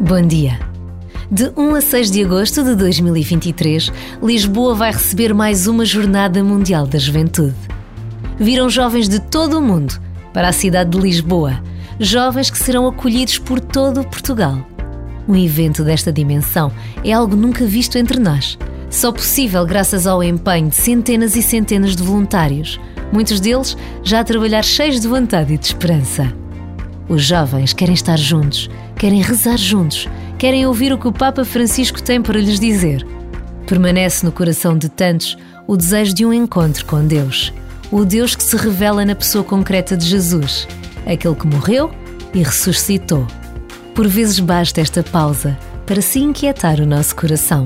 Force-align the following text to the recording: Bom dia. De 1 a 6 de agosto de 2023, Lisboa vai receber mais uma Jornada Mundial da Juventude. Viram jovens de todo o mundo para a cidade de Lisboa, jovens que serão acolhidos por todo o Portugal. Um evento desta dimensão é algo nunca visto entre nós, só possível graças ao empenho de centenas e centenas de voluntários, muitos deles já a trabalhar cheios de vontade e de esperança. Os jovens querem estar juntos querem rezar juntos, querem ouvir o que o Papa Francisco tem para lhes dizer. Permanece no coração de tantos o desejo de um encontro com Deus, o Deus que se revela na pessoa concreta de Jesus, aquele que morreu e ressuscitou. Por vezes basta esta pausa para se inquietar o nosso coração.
Bom 0.00 0.22
dia. 0.28 0.60
De 1.28 1.50
1 1.56 1.74
a 1.74 1.80
6 1.80 2.12
de 2.12 2.22
agosto 2.22 2.62
de 2.62 2.76
2023, 2.76 3.90
Lisboa 4.22 4.76
vai 4.76 4.92
receber 4.92 5.34
mais 5.34 5.66
uma 5.66 5.84
Jornada 5.84 6.44
Mundial 6.44 6.86
da 6.86 6.96
Juventude. 6.96 7.56
Viram 8.38 8.70
jovens 8.70 9.08
de 9.08 9.18
todo 9.18 9.58
o 9.58 9.62
mundo 9.62 10.00
para 10.32 10.46
a 10.46 10.52
cidade 10.52 10.90
de 10.90 10.98
Lisboa, 10.98 11.60
jovens 11.98 12.50
que 12.50 12.58
serão 12.58 12.86
acolhidos 12.86 13.38
por 13.38 13.58
todo 13.58 14.02
o 14.02 14.08
Portugal. 14.08 14.64
Um 15.26 15.34
evento 15.34 15.82
desta 15.82 16.12
dimensão 16.12 16.70
é 17.04 17.12
algo 17.12 17.34
nunca 17.34 17.66
visto 17.66 17.98
entre 17.98 18.20
nós, 18.20 18.56
só 18.88 19.10
possível 19.10 19.66
graças 19.66 20.06
ao 20.06 20.22
empenho 20.22 20.68
de 20.68 20.76
centenas 20.76 21.34
e 21.34 21.42
centenas 21.42 21.96
de 21.96 22.04
voluntários, 22.04 22.78
muitos 23.12 23.40
deles 23.40 23.76
já 24.02 24.20
a 24.20 24.24
trabalhar 24.24 24.62
cheios 24.62 25.00
de 25.00 25.08
vontade 25.08 25.54
e 25.54 25.58
de 25.58 25.66
esperança. 25.66 26.32
Os 27.08 27.22
jovens 27.22 27.72
querem 27.72 27.94
estar 27.94 28.18
juntos 28.18 28.70
querem 29.04 29.20
rezar 29.20 29.58
juntos, 29.58 30.08
querem 30.38 30.66
ouvir 30.66 30.92
o 30.92 30.98
que 30.98 31.08
o 31.08 31.12
Papa 31.12 31.44
Francisco 31.44 32.02
tem 32.02 32.22
para 32.22 32.40
lhes 32.40 32.58
dizer. 32.58 33.06
Permanece 33.66 34.24
no 34.24 34.32
coração 34.32 34.76
de 34.76 34.88
tantos 34.88 35.36
o 35.66 35.76
desejo 35.76 36.14
de 36.14 36.24
um 36.24 36.32
encontro 36.32 36.84
com 36.84 37.06
Deus, 37.06 37.52
o 37.90 38.04
Deus 38.04 38.34
que 38.34 38.42
se 38.42 38.56
revela 38.56 39.04
na 39.04 39.14
pessoa 39.14 39.44
concreta 39.44 39.96
de 39.96 40.06
Jesus, 40.06 40.66
aquele 41.06 41.34
que 41.34 41.46
morreu 41.46 41.90
e 42.32 42.42
ressuscitou. 42.42 43.26
Por 43.94 44.08
vezes 44.08 44.40
basta 44.40 44.80
esta 44.80 45.02
pausa 45.02 45.56
para 45.86 46.00
se 46.00 46.18
inquietar 46.18 46.80
o 46.80 46.86
nosso 46.86 47.14
coração. 47.14 47.64